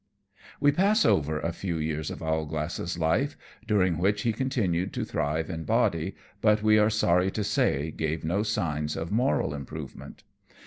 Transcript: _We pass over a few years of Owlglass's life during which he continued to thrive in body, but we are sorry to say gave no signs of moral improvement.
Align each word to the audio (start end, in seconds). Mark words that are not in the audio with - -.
_We 0.59 0.71
pass 0.71 1.05
over 1.05 1.39
a 1.39 1.53
few 1.53 1.77
years 1.77 2.09
of 2.09 2.23
Owlglass's 2.23 2.97
life 2.97 3.37
during 3.67 3.99
which 3.99 4.23
he 4.23 4.33
continued 4.33 4.93
to 4.93 5.05
thrive 5.05 5.47
in 5.47 5.63
body, 5.63 6.15
but 6.41 6.63
we 6.63 6.79
are 6.79 6.89
sorry 6.89 7.29
to 7.29 7.43
say 7.43 7.91
gave 7.91 8.23
no 8.25 8.41
signs 8.41 8.97
of 8.97 9.11
moral 9.11 9.53
improvement. 9.53 10.23